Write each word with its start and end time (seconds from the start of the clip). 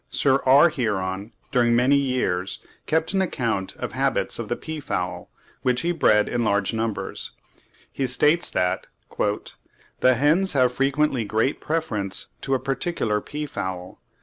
Sir 0.09 0.39
R. 0.47 0.69
Heron 0.69 1.31
during 1.51 1.75
many 1.75 1.95
years 1.95 2.57
kept 2.87 3.13
an 3.13 3.21
account 3.21 3.75
of 3.75 3.91
the 3.91 3.97
habits 3.97 4.39
of 4.39 4.47
the 4.47 4.55
peafowl, 4.55 5.29
which 5.61 5.81
he 5.81 5.91
bred 5.91 6.27
in 6.27 6.43
large 6.43 6.73
numbers. 6.73 7.33
He 7.91 8.07
states 8.07 8.49
that 8.49 8.87
"the 9.99 10.15
hens 10.15 10.53
have 10.53 10.73
frequently 10.73 11.23
great 11.23 11.61
preference 11.61 12.29
to 12.41 12.55
a 12.55 12.59
particular 12.59 13.21
peafowl. 13.21 14.01